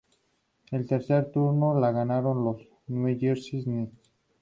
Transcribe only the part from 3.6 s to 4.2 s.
Nets.